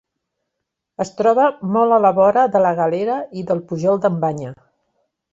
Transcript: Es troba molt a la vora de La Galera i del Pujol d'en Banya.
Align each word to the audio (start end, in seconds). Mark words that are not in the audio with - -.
Es 1.03 1.09
troba 1.17 1.43
molt 1.75 1.97
a 1.97 1.99
la 2.05 2.11
vora 2.19 2.45
de 2.55 2.61
La 2.67 2.71
Galera 2.79 3.17
i 3.41 3.43
del 3.51 3.61
Pujol 3.73 4.01
d'en 4.07 4.17
Banya. 4.25 4.55